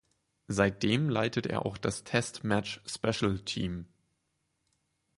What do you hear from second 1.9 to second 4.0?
Test Match Special Team.